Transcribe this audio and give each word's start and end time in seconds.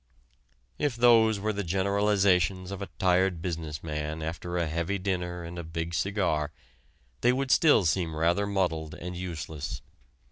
If 0.79 0.95
those 0.95 1.39
were 1.39 1.53
the 1.53 1.63
generalizations 1.63 2.71
of 2.71 2.81
a 2.81 2.89
tired 2.97 3.39
business 3.39 3.83
man 3.83 4.23
after 4.23 4.57
a 4.57 4.65
heavy 4.65 4.97
dinner 4.97 5.43
and 5.43 5.59
a 5.59 5.63
big 5.63 5.93
cigar, 5.93 6.51
they 7.21 7.31
would 7.31 7.51
still 7.51 7.85
seem 7.85 8.15
rather 8.15 8.47
muddled 8.47 8.95
and 8.95 9.15
useless. 9.15 9.83